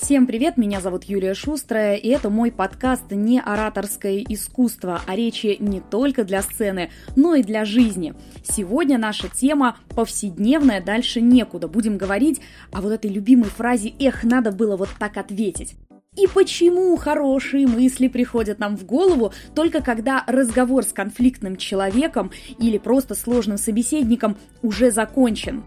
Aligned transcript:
Всем 0.00 0.28
привет, 0.28 0.56
меня 0.56 0.80
зовут 0.80 1.04
Юлия 1.04 1.34
Шустрая, 1.34 1.96
и 1.96 2.08
это 2.08 2.30
мой 2.30 2.52
подкаст 2.52 3.10
«Не 3.10 3.40
ораторское 3.40 4.24
искусство», 4.28 5.02
о 5.04 5.16
речи 5.16 5.56
не 5.58 5.80
только 5.80 6.22
для 6.22 6.40
сцены, 6.40 6.90
но 7.16 7.34
и 7.34 7.42
для 7.42 7.64
жизни. 7.64 8.14
Сегодня 8.44 8.96
наша 8.96 9.28
тема 9.28 9.76
повседневная, 9.88 10.80
дальше 10.80 11.20
некуда. 11.20 11.66
Будем 11.66 11.98
говорить 11.98 12.40
о 12.70 12.80
вот 12.80 12.92
этой 12.92 13.10
любимой 13.10 13.50
фразе 13.50 13.92
«Эх, 13.98 14.22
надо 14.22 14.52
было 14.52 14.76
вот 14.76 14.88
так 15.00 15.16
ответить». 15.16 15.74
И 16.16 16.28
почему 16.28 16.96
хорошие 16.96 17.66
мысли 17.66 18.06
приходят 18.06 18.60
нам 18.60 18.76
в 18.76 18.86
голову 18.86 19.32
только 19.54 19.82
когда 19.82 20.22
разговор 20.28 20.84
с 20.84 20.92
конфликтным 20.92 21.56
человеком 21.56 22.30
или 22.60 22.78
просто 22.78 23.16
сложным 23.16 23.58
собеседником 23.58 24.36
уже 24.62 24.92
закончен? 24.92 25.64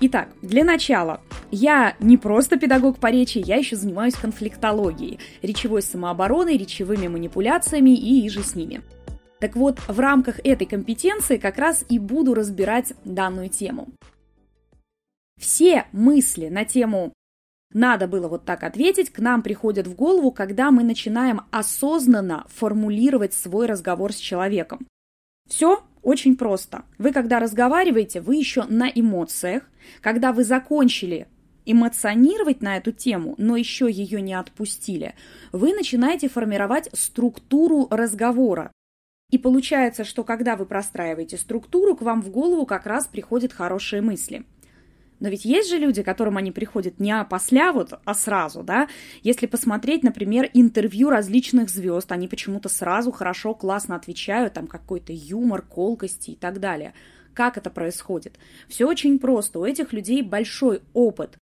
Итак, 0.00 0.28
для 0.42 0.64
начала, 0.64 1.20
я 1.50 1.96
не 2.00 2.16
просто 2.16 2.58
педагог 2.58 2.98
по 2.98 3.10
речи, 3.10 3.38
я 3.38 3.56
еще 3.56 3.76
занимаюсь 3.76 4.14
конфликтологией, 4.14 5.18
речевой 5.42 5.82
самообороной, 5.82 6.56
речевыми 6.56 7.08
манипуляциями 7.08 7.90
и 7.90 8.26
иже 8.26 8.42
с 8.42 8.54
ними. 8.54 8.82
Так 9.40 9.56
вот, 9.56 9.78
в 9.88 10.00
рамках 10.00 10.40
этой 10.44 10.66
компетенции 10.66 11.36
как 11.36 11.58
раз 11.58 11.84
и 11.88 11.98
буду 11.98 12.34
разбирать 12.34 12.94
данную 13.04 13.48
тему. 13.48 13.88
Все 15.38 15.86
мысли 15.92 16.48
на 16.48 16.64
тему 16.64 17.12
«надо 17.72 18.06
было 18.06 18.28
вот 18.28 18.44
так 18.44 18.62
ответить» 18.62 19.10
к 19.10 19.18
нам 19.18 19.42
приходят 19.42 19.86
в 19.86 19.94
голову, 19.94 20.30
когда 20.30 20.70
мы 20.70 20.84
начинаем 20.84 21.42
осознанно 21.50 22.46
формулировать 22.48 23.34
свой 23.34 23.66
разговор 23.66 24.12
с 24.12 24.16
человеком. 24.16 24.86
Все 25.48 25.82
очень 26.02 26.36
просто. 26.36 26.84
Вы, 26.98 27.12
когда 27.12 27.38
разговариваете, 27.38 28.20
вы 28.20 28.36
еще 28.36 28.64
на 28.64 28.88
эмоциях. 28.88 29.64
Когда 30.00 30.32
вы 30.32 30.44
закончили 30.44 31.26
эмоционировать 31.66 32.62
на 32.62 32.76
эту 32.76 32.92
тему, 32.92 33.34
но 33.38 33.56
еще 33.56 33.90
ее 33.90 34.20
не 34.20 34.34
отпустили, 34.34 35.14
вы 35.52 35.74
начинаете 35.74 36.28
формировать 36.28 36.88
структуру 36.92 37.88
разговора. 37.90 38.72
И 39.30 39.38
получается, 39.38 40.04
что 40.04 40.22
когда 40.22 40.56
вы 40.56 40.66
простраиваете 40.66 41.36
структуру, 41.36 41.96
к 41.96 42.02
вам 42.02 42.22
в 42.22 42.30
голову 42.30 42.66
как 42.66 42.86
раз 42.86 43.06
приходят 43.06 43.52
хорошие 43.52 44.02
мысли– 44.02 44.44
но 45.20 45.28
ведь 45.28 45.46
есть 45.46 45.70
же 45.70 45.78
люди, 45.78 46.02
которым 46.02 46.36
они 46.36 46.52
приходят 46.52 47.00
не 47.00 47.12
опосля 47.12 47.72
вот, 47.72 47.98
а 48.04 48.14
сразу, 48.14 48.62
да? 48.62 48.88
Если 49.22 49.46
посмотреть, 49.46 50.02
например, 50.02 50.50
интервью 50.52 51.08
различных 51.08 51.70
звезд, 51.70 52.10
они 52.12 52.28
почему-то 52.28 52.68
сразу 52.68 53.12
хорошо, 53.12 53.54
классно 53.54 53.96
отвечают, 53.96 54.54
там 54.54 54.66
какой-то 54.66 55.12
юмор, 55.14 55.62
колкости 55.62 56.32
и 56.32 56.36
так 56.36 56.60
далее. 56.60 56.94
Как 57.32 57.56
это 57.56 57.70
происходит? 57.70 58.38
Все 58.68 58.86
очень 58.86 59.18
просто. 59.18 59.58
У 59.60 59.64
этих 59.64 59.92
людей 59.92 60.22
большой 60.22 60.82
опыт 60.92 61.38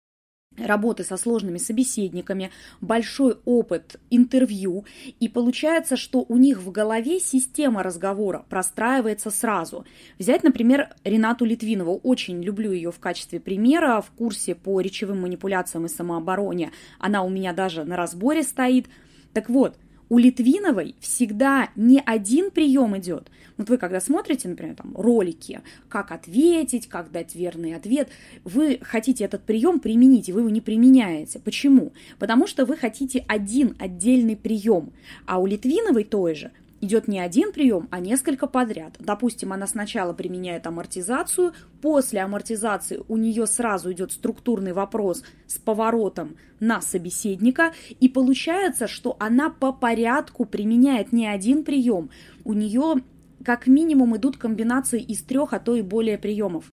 работы 0.65 1.03
со 1.03 1.17
сложными 1.17 1.57
собеседниками, 1.57 2.51
большой 2.81 3.37
опыт 3.45 3.99
интервью, 4.09 4.85
и 5.19 5.27
получается, 5.27 5.97
что 5.97 6.25
у 6.27 6.37
них 6.37 6.61
в 6.61 6.71
голове 6.71 7.19
система 7.19 7.83
разговора 7.83 8.45
простраивается 8.49 9.31
сразу. 9.31 9.85
Взять, 10.17 10.43
например, 10.43 10.89
Ренату 11.03 11.45
Литвинову, 11.45 11.99
очень 12.03 12.41
люблю 12.41 12.71
ее 12.71 12.91
в 12.91 12.99
качестве 12.99 13.39
примера 13.39 14.01
в 14.01 14.11
курсе 14.11 14.55
по 14.55 14.79
речевым 14.81 15.21
манипуляциям 15.21 15.85
и 15.85 15.89
самообороне, 15.89 16.71
она 16.99 17.23
у 17.23 17.29
меня 17.29 17.53
даже 17.53 17.83
на 17.83 17.95
разборе 17.95 18.43
стоит. 18.43 18.87
Так 19.33 19.49
вот, 19.49 19.77
у 20.09 20.17
Литвиновой 20.17 20.95
всегда 20.99 21.69
не 21.75 22.01
один 22.05 22.51
прием 22.51 22.97
идет. 22.97 23.29
Вот 23.57 23.69
вы 23.69 23.77
когда 23.77 23.99
смотрите, 23.99 24.47
например, 24.47 24.75
там 24.75 24.95
ролики, 24.95 25.61
как 25.87 26.11
ответить, 26.11 26.87
как 26.87 27.11
дать 27.11 27.35
верный 27.35 27.75
ответ, 27.75 28.09
вы 28.43 28.79
хотите 28.81 29.23
этот 29.23 29.43
прием 29.43 29.79
применить, 29.79 30.29
и 30.29 30.33
вы 30.33 30.41
его 30.41 30.49
не 30.49 30.61
применяете. 30.61 31.39
Почему? 31.39 31.93
Потому 32.17 32.47
что 32.47 32.65
вы 32.65 32.77
хотите 32.77 33.23
один 33.27 33.75
отдельный 33.79 34.35
прием, 34.35 34.91
а 35.25 35.39
у 35.39 35.45
Литвиновой 35.45 36.03
той 36.03 36.35
же– 36.35 36.51
идет 36.81 37.07
не 37.07 37.19
один 37.19 37.51
прием, 37.51 37.87
а 37.91 37.99
несколько 37.99 38.47
подряд. 38.47 38.95
Допустим, 38.99 39.53
она 39.53 39.67
сначала 39.67 40.13
применяет 40.13 40.67
амортизацию, 40.67 41.53
после 41.81 42.21
амортизации 42.21 43.01
у 43.07 43.17
нее 43.17 43.47
сразу 43.47 43.91
идет 43.91 44.11
структурный 44.11 44.73
вопрос 44.73 45.23
с 45.47 45.57
поворотом 45.57 46.37
на 46.59 46.81
собеседника, 46.81 47.73
и 47.99 48.09
получается, 48.09 48.87
что 48.87 49.15
она 49.19 49.49
по 49.49 49.71
порядку 49.71 50.45
применяет 50.45 51.11
не 51.11 51.27
один 51.27 51.63
прием, 51.63 52.09
у 52.43 52.53
нее 52.53 52.95
как 53.43 53.67
минимум 53.67 54.17
идут 54.17 54.37
комбинации 54.37 55.01
из 55.01 55.21
трех, 55.21 55.53
а 55.53 55.59
то 55.59 55.75
и 55.75 55.81
более 55.81 56.17
приемов. 56.17 56.71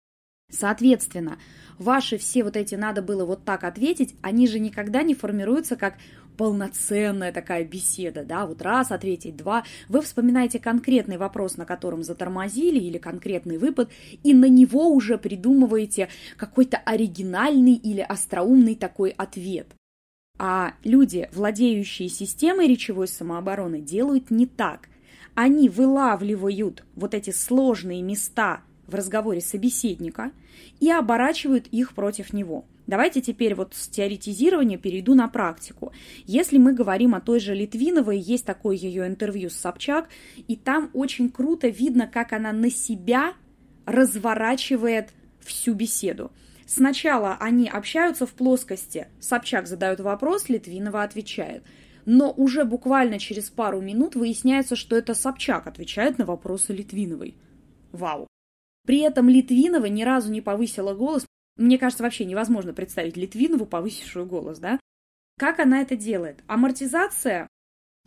Соответственно, 0.50 1.39
ваши 1.81 2.19
все 2.19 2.45
вот 2.45 2.57
эти 2.57 2.77
«надо 2.77 3.03
было 3.03 3.25
вот 3.25 3.45
так 3.45 3.65
ответить», 3.65 4.15
они 4.23 4.47
же 4.47 4.61
никогда 4.61 5.03
не 5.03 5.15
формируются 5.15 5.75
как 5.75 5.95
полноценная 6.37 7.33
такая 7.33 7.65
беседа, 7.65 8.25
да, 8.25 8.47
вот 8.47 8.63
раз 8.63 8.93
ответить, 8.93 9.37
два. 9.37 9.65
Вы 9.89 10.01
вспоминаете 10.01 10.59
конкретный 10.59 11.19
вопрос, 11.19 11.57
на 11.57 11.67
котором 11.67 12.03
затормозили, 12.03 12.79
или 12.79 12.97
конкретный 12.99 13.59
выпад, 13.59 13.91
и 14.23 14.33
на 14.33 14.49
него 14.49 14.89
уже 14.89 15.19
придумываете 15.19 16.09
какой-то 16.37 16.79
оригинальный 16.79 17.75
или 17.75 18.01
остроумный 18.01 18.75
такой 18.75 19.11
ответ. 19.11 19.67
А 20.39 20.73
люди, 20.85 21.29
владеющие 21.35 22.09
системой 22.09 22.69
речевой 22.69 23.09
самообороны, 23.09 23.81
делают 23.83 24.31
не 24.31 24.47
так. 24.47 24.89
Они 25.35 25.69
вылавливают 25.69 26.85
вот 26.95 27.13
эти 27.13 27.31
сложные 27.31 28.01
места 28.01 28.63
в 28.91 28.95
разговоре 28.95 29.41
собеседника 29.41 30.33
и 30.81 30.91
оборачивают 30.91 31.67
их 31.69 31.95
против 31.95 32.33
него. 32.33 32.67
Давайте 32.87 33.21
теперь 33.21 33.55
вот 33.55 33.75
с 33.75 33.87
теоретизирования 33.87 34.77
перейду 34.77 35.15
на 35.15 35.28
практику. 35.28 35.93
Если 36.27 36.59
мы 36.59 36.73
говорим 36.73 37.15
о 37.15 37.21
той 37.21 37.39
же 37.39 37.55
Литвиновой, 37.55 38.19
есть 38.19 38.45
такое 38.45 38.75
ее 38.75 39.06
интервью 39.06 39.49
с 39.49 39.55
Собчак, 39.55 40.09
и 40.49 40.56
там 40.56 40.91
очень 40.93 41.31
круто 41.31 41.69
видно, 41.69 42.09
как 42.09 42.33
она 42.33 42.53
на 42.53 42.69
себя 42.69 43.34
разворачивает 43.87 45.11
всю 45.41 45.75
беседу. 45.75 46.33
Сначала 46.67 47.37
они 47.41 47.69
общаются 47.69 48.27
в 48.27 48.33
плоскости, 48.33 49.09
Собчак 49.21 49.67
задает 49.67 50.01
вопрос, 50.01 50.49
Литвинова 50.49 51.03
отвечает. 51.03 51.62
Но 52.07 52.33
уже 52.33 52.65
буквально 52.65 53.19
через 53.19 53.51
пару 53.51 53.81
минут 53.81 54.15
выясняется, 54.15 54.77
что 54.77 54.97
это 54.97 55.15
Собчак 55.15 55.67
отвечает 55.67 56.19
на 56.19 56.25
вопросы 56.25 56.72
Литвиновой. 56.72 57.37
Вау! 57.93 58.30
При 58.91 58.99
этом 59.03 59.28
Литвинова 59.28 59.87
ни 59.87 60.03
разу 60.03 60.33
не 60.33 60.41
повысила 60.41 60.95
голос, 60.95 61.25
мне 61.56 61.78
кажется, 61.78 62.03
вообще 62.03 62.25
невозможно 62.25 62.73
представить 62.73 63.17
Литвинову, 63.17 63.65
повысившую 63.65 64.27
голос, 64.27 64.59
да? 64.59 64.81
Как 65.39 65.61
она 65.61 65.81
это 65.81 65.95
делает? 65.95 66.43
Амортизация 66.49 67.47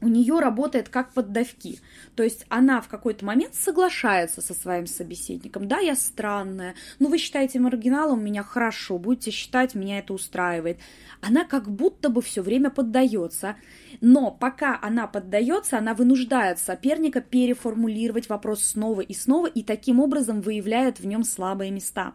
у 0.04 0.08
нее 0.08 0.40
работает 0.40 0.90
как 0.90 1.14
поддавки. 1.14 1.80
То 2.16 2.24
есть 2.24 2.46
она 2.50 2.82
в 2.82 2.88
какой-то 2.88 3.26
момент 3.26 3.56
соглашается 3.56 4.42
со 4.42 4.54
своим 4.54 4.86
собеседником. 4.86 5.68
Да, 5.68 5.80
я 5.80 5.96
странная, 5.96 6.76
но 7.00 7.10
вы 7.10 7.18
считаете 7.18 7.60
маргиналом 7.60 8.24
меня 8.24 8.44
хорошо, 8.44 8.98
будете 8.98 9.32
считать, 9.32 9.76
меня 9.76 10.00
это 10.00 10.14
устраивает. 10.14 10.80
Она 11.22 11.46
как 11.46 11.70
будто 11.70 12.10
бы 12.10 12.22
все 12.22 12.42
время 12.42 12.70
поддается. 12.70 13.56
Но 14.02 14.32
пока 14.32 14.78
она 14.82 15.08
поддается, 15.08 15.78
она 15.78 15.94
вынуждает 15.94 16.60
соперника 16.60 17.22
переформулировать 17.22 18.28
вопрос 18.30 18.64
снова 18.64 19.02
и 19.02 19.14
снова 19.14 19.48
и 19.48 19.64
таким 19.64 20.00
образом 20.00 20.42
выявляет 20.42 21.00
в 21.00 21.06
нем 21.06 21.24
слабые 21.24 21.72
места. 21.72 22.14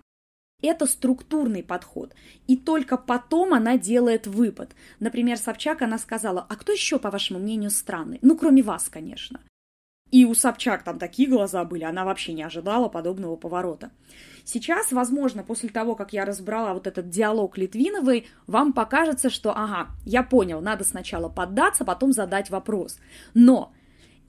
Это 0.60 0.86
структурный 0.86 1.62
подход. 1.62 2.14
И 2.48 2.56
только 2.56 2.96
потом 2.96 3.54
она 3.54 3.78
делает 3.78 4.26
выпад. 4.26 4.74
Например, 4.98 5.38
Собчак, 5.38 5.82
она 5.82 5.98
сказала, 5.98 6.44
а 6.48 6.56
кто 6.56 6.72
еще, 6.72 6.98
по 6.98 7.12
вашему 7.12 7.38
мнению, 7.38 7.70
странный? 7.70 8.18
Ну, 8.22 8.36
кроме 8.36 8.62
вас, 8.62 8.88
конечно. 8.88 9.40
И 10.10 10.24
у 10.24 10.34
Собчак 10.34 10.82
там 10.82 10.98
такие 10.98 11.28
глаза 11.28 11.64
были, 11.64 11.84
она 11.84 12.04
вообще 12.04 12.32
не 12.32 12.42
ожидала 12.42 12.88
подобного 12.88 13.36
поворота. 13.36 13.92
Сейчас, 14.44 14.90
возможно, 14.90 15.44
после 15.44 15.68
того, 15.68 15.94
как 15.94 16.12
я 16.12 16.24
разбрала 16.24 16.72
вот 16.72 16.86
этот 16.86 17.08
диалог 17.08 17.56
Литвиновой, 17.58 18.26
вам 18.46 18.72
покажется, 18.72 19.30
что, 19.30 19.52
ага, 19.52 19.90
я 20.06 20.22
понял, 20.22 20.60
надо 20.60 20.84
сначала 20.84 21.28
поддаться, 21.28 21.84
потом 21.84 22.12
задать 22.12 22.50
вопрос. 22.50 22.98
Но 23.34 23.72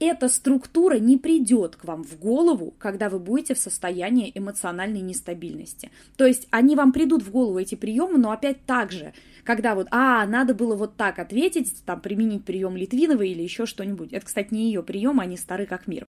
эта 0.00 0.28
структура 0.28 0.98
не 0.98 1.18
придет 1.18 1.76
к 1.76 1.84
вам 1.84 2.02
в 2.02 2.18
голову, 2.18 2.74
когда 2.78 3.08
вы 3.08 3.18
будете 3.18 3.54
в 3.54 3.58
состоянии 3.58 4.32
эмоциональной 4.34 5.00
нестабильности. 5.00 5.90
То 6.16 6.26
есть 6.26 6.48
они 6.50 6.74
вам 6.74 6.92
придут 6.92 7.22
в 7.22 7.30
голову, 7.30 7.58
эти 7.58 7.74
приемы, 7.74 8.18
но 8.18 8.32
опять 8.32 8.64
так 8.64 8.90
же, 8.90 9.12
когда 9.44 9.74
вот, 9.74 9.86
а, 9.90 10.26
надо 10.26 10.54
было 10.54 10.74
вот 10.74 10.96
так 10.96 11.18
ответить, 11.18 11.84
там, 11.84 12.00
применить 12.00 12.44
прием 12.44 12.76
Литвиновой 12.76 13.30
или 13.30 13.42
еще 13.42 13.66
что-нибудь. 13.66 14.12
Это, 14.12 14.26
кстати, 14.26 14.52
не 14.52 14.66
ее 14.66 14.82
прием, 14.82 15.20
они 15.20 15.36
стары 15.36 15.66
как 15.66 15.86
мир. 15.86 16.06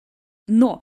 Но 0.48 0.80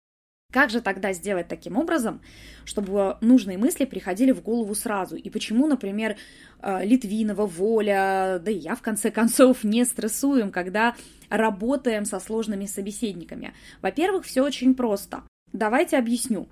как 0.53 0.71
же 0.71 0.81
тогда 0.81 1.13
сделать 1.13 1.49
таким 1.49 1.77
образом, 1.77 2.21
чтобы 2.65 3.19
нужные 3.21 3.59
мысли 3.59 3.85
приходили 3.85 4.33
в 4.33 4.43
голову 4.43 4.75
сразу? 4.75 5.17
И 5.17 5.29
почему, 5.29 5.67
например, 5.67 6.17
э, 6.63 6.85
Литвинова, 6.85 7.47
Воля, 7.47 8.41
да 8.43 8.51
и 8.51 8.59
я, 8.59 8.75
в 8.75 8.83
конце 8.83 9.11
концов, 9.11 9.65
не 9.65 9.85
стрессуем, 9.85 10.51
когда 10.51 10.95
работаем 11.29 12.05
со 12.05 12.21
сложными 12.21 12.67
собеседниками? 12.67 13.53
Во-первых, 13.83 14.25
все 14.25 14.43
очень 14.43 14.75
просто. 14.75 15.23
Давайте 15.53 15.99
объясню. 15.99 16.49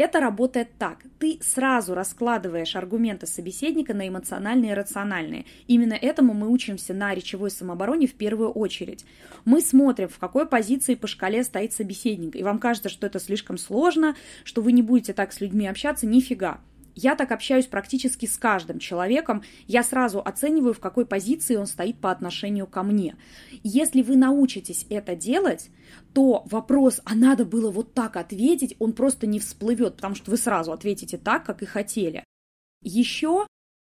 Это 0.00 0.18
работает 0.18 0.70
так. 0.78 1.00
Ты 1.18 1.38
сразу 1.42 1.92
раскладываешь 1.92 2.74
аргументы 2.74 3.26
собеседника 3.26 3.92
на 3.92 4.08
эмоциональные 4.08 4.70
и 4.70 4.74
рациональные. 4.74 5.44
Именно 5.66 5.92
этому 5.92 6.32
мы 6.32 6.48
учимся 6.48 6.94
на 6.94 7.14
речевой 7.14 7.50
самообороне 7.50 8.06
в 8.06 8.14
первую 8.14 8.50
очередь. 8.50 9.04
Мы 9.44 9.60
смотрим, 9.60 10.08
в 10.08 10.18
какой 10.18 10.46
позиции 10.46 10.94
по 10.94 11.06
шкале 11.06 11.44
стоит 11.44 11.74
собеседник. 11.74 12.34
И 12.34 12.42
вам 12.42 12.60
кажется, 12.60 12.88
что 12.88 13.06
это 13.06 13.20
слишком 13.20 13.58
сложно, 13.58 14.16
что 14.42 14.62
вы 14.62 14.72
не 14.72 14.80
будете 14.80 15.12
так 15.12 15.34
с 15.34 15.42
людьми 15.42 15.68
общаться. 15.68 16.06
Нифига. 16.06 16.60
Я 16.94 17.14
так 17.14 17.32
общаюсь 17.32 17.66
практически 17.66 18.26
с 18.26 18.36
каждым 18.36 18.78
человеком. 18.78 19.42
Я 19.66 19.82
сразу 19.82 20.20
оцениваю, 20.20 20.74
в 20.74 20.80
какой 20.80 21.06
позиции 21.06 21.56
он 21.56 21.66
стоит 21.66 22.00
по 22.00 22.10
отношению 22.10 22.66
ко 22.66 22.82
мне. 22.82 23.16
Если 23.62 24.02
вы 24.02 24.16
научитесь 24.16 24.86
это 24.90 25.14
делать, 25.14 25.70
то 26.12 26.44
вопрос, 26.46 27.00
а 27.04 27.14
надо 27.14 27.44
было 27.44 27.70
вот 27.70 27.94
так 27.94 28.16
ответить, 28.16 28.76
он 28.78 28.92
просто 28.92 29.26
не 29.26 29.38
всплывет, 29.38 29.96
потому 29.96 30.14
что 30.14 30.30
вы 30.30 30.36
сразу 30.36 30.72
ответите 30.72 31.18
так, 31.18 31.44
как 31.44 31.62
и 31.62 31.66
хотели. 31.66 32.24
Еще 32.82 33.46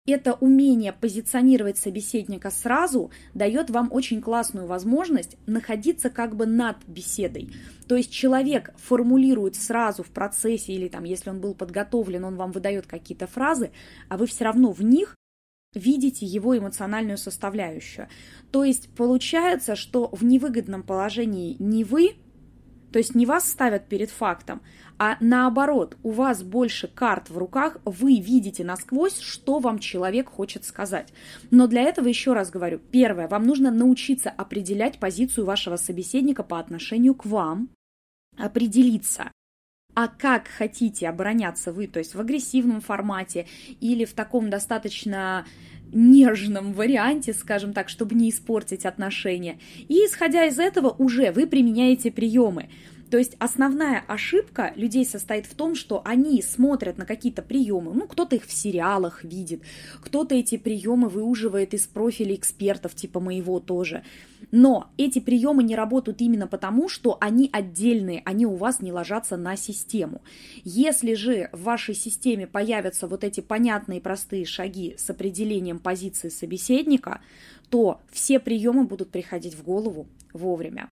это 0.07 0.33
умение 0.33 0.93
позиционировать 0.93 1.77
собеседника 1.77 2.49
сразу 2.49 3.11
дает 3.33 3.69
вам 3.69 3.89
очень 3.91 4.21
классную 4.21 4.65
возможность 4.65 5.37
находиться 5.45 6.09
как 6.09 6.35
бы 6.35 6.45
над 6.45 6.77
беседой. 6.87 7.51
То 7.87 7.95
есть 7.95 8.11
человек 8.11 8.73
формулирует 8.77 9.55
сразу 9.55 10.03
в 10.03 10.09
процессе 10.09 10.73
или 10.73 10.87
там, 10.87 11.03
если 11.03 11.29
он 11.29 11.39
был 11.39 11.53
подготовлен, 11.53 12.25
он 12.25 12.35
вам 12.35 12.51
выдает 12.51 12.87
какие-то 12.87 13.27
фразы, 13.27 13.71
а 14.09 14.17
вы 14.17 14.25
все 14.25 14.45
равно 14.45 14.71
в 14.71 14.81
них 14.81 15.15
видите 15.73 16.25
его 16.25 16.57
эмоциональную 16.57 17.17
составляющую. 17.17 18.07
То 18.51 18.63
есть 18.63 18.89
получается, 18.95 19.75
что 19.75 20.09
в 20.11 20.23
невыгодном 20.23 20.83
положении 20.83 21.55
не 21.59 21.83
вы, 21.83 22.15
то 22.91 22.99
есть 22.99 23.15
не 23.15 23.25
вас 23.25 23.49
ставят 23.49 23.87
перед 23.87 24.09
фактом, 24.09 24.61
а 24.97 25.17
наоборот, 25.19 25.97
у 26.03 26.11
вас 26.11 26.43
больше 26.43 26.87
карт 26.87 27.29
в 27.29 27.37
руках, 27.37 27.77
вы 27.85 28.19
видите 28.19 28.63
насквозь, 28.63 29.19
что 29.19 29.59
вам 29.59 29.79
человек 29.79 30.29
хочет 30.29 30.63
сказать. 30.65 31.11
Но 31.49 31.67
для 31.67 31.81
этого, 31.81 32.07
еще 32.07 32.33
раз 32.33 32.51
говорю, 32.51 32.79
первое, 32.79 33.27
вам 33.27 33.45
нужно 33.45 33.71
научиться 33.71 34.29
определять 34.29 34.99
позицию 34.99 35.45
вашего 35.45 35.77
собеседника 35.77 36.43
по 36.43 36.59
отношению 36.59 37.15
к 37.15 37.25
вам, 37.25 37.69
определиться, 38.37 39.31
а 39.93 40.07
как 40.07 40.47
хотите 40.47 41.09
обороняться 41.09 41.73
вы, 41.73 41.87
то 41.87 41.99
есть 41.99 42.15
в 42.15 42.19
агрессивном 42.19 42.81
формате 42.81 43.47
или 43.81 44.05
в 44.05 44.13
таком 44.13 44.49
достаточно 44.49 45.45
нежном 45.93 46.73
варианте, 46.73 47.33
скажем 47.33 47.73
так, 47.73 47.89
чтобы 47.89 48.15
не 48.15 48.29
испортить 48.29 48.85
отношения. 48.85 49.57
И 49.87 49.95
исходя 50.05 50.45
из 50.45 50.59
этого 50.59 50.95
уже 50.97 51.31
вы 51.31 51.47
применяете 51.47 52.11
приемы. 52.11 52.69
То 53.11 53.17
есть 53.17 53.35
основная 53.39 54.05
ошибка 54.07 54.71
людей 54.77 55.05
состоит 55.05 55.45
в 55.45 55.53
том, 55.53 55.75
что 55.75 56.01
они 56.05 56.41
смотрят 56.41 56.97
на 56.97 57.05
какие-то 57.05 57.41
приемы, 57.41 57.93
ну, 57.93 58.07
кто-то 58.07 58.37
их 58.37 58.45
в 58.45 58.53
сериалах 58.53 59.25
видит, 59.25 59.63
кто-то 59.99 60.33
эти 60.33 60.57
приемы 60.57 61.09
выуживает 61.09 61.73
из 61.73 61.87
профиля 61.87 62.35
экспертов, 62.35 62.95
типа 62.95 63.19
моего 63.19 63.59
тоже. 63.59 64.03
Но 64.51 64.91
эти 64.95 65.19
приемы 65.19 65.61
не 65.63 65.75
работают 65.75 66.21
именно 66.21 66.47
потому, 66.47 66.87
что 66.87 67.17
они 67.19 67.49
отдельные, 67.51 68.21
они 68.23 68.45
у 68.45 68.55
вас 68.55 68.79
не 68.79 68.93
ложатся 68.93 69.35
на 69.35 69.57
систему. 69.57 70.21
Если 70.63 71.13
же 71.13 71.49
в 71.51 71.63
вашей 71.63 71.95
системе 71.95 72.47
появятся 72.47 73.07
вот 73.07 73.25
эти 73.25 73.41
понятные 73.41 73.99
простые 73.99 74.45
шаги 74.45 74.95
с 74.97 75.09
определением 75.09 75.79
позиции 75.79 76.29
собеседника, 76.29 77.19
то 77.69 77.99
все 78.09 78.39
приемы 78.39 78.85
будут 78.85 79.11
приходить 79.11 79.55
в 79.55 79.63
голову 79.63 80.07
вовремя. 80.31 80.90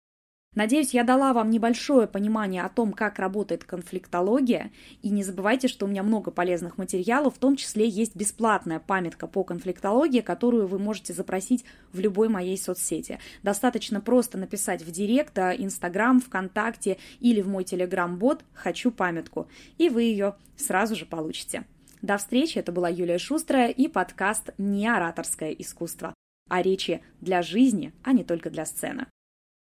Надеюсь, 0.56 0.94
я 0.94 1.05
дала 1.05 1.35
вам 1.35 1.50
небольшое 1.50 2.08
понимание 2.08 2.62
о 2.62 2.70
том, 2.70 2.94
как 2.94 3.19
работает 3.19 3.64
конфликтология. 3.64 4.73
И 5.03 5.11
не 5.11 5.23
забывайте, 5.23 5.69
что 5.69 5.85
у 5.85 5.88
меня 5.88 6.03
много 6.03 6.31
полезных 6.31 6.79
материалов, 6.79 7.35
в 7.35 7.38
том 7.38 7.56
числе 7.56 7.87
есть 7.87 8.17
бесплатная 8.17 8.81
памятка 8.81 9.26
по 9.26 9.44
конфликтологии, 9.44 10.23
которую 10.23 10.67
вы 10.67 10.79
можете 10.79 11.12
запросить 11.12 11.67
в 11.93 12.00
любой 12.00 12.31
моей 12.31 12.56
соцсети. 12.56 13.19
Достаточно 13.43 14.00
просто 14.00 14.38
написать 14.38 14.82
в 14.82 14.91
Директ, 14.91 15.38
а, 15.38 15.55
Инстаграм, 15.55 16.23
ВКонтакте 16.23 16.97
или 17.20 17.43
в 17.43 17.49
мой 17.49 17.64
Телеграм-бот 17.64 18.43
«Хочу 18.55 18.91
памятку», 18.91 19.49
и 19.76 19.91
вы 19.91 20.05
ее 20.05 20.37
сразу 20.56 20.97
же 20.97 21.05
получите. 21.05 21.67
До 22.00 22.17
встречи, 22.17 22.59
это 22.59 22.73
была 22.73 22.88
Юлия 22.88 23.19
Шустрая 23.19 23.69
и 23.69 23.88
подкаст 23.88 24.55
«Неораторское 24.56 25.50
искусство» 25.50 26.14
о 26.49 26.62
речи 26.62 27.02
для 27.20 27.43
жизни, 27.43 27.93
а 28.02 28.14
не 28.14 28.25
только 28.25 28.49
для 28.49 28.64
сцены. 28.64 29.06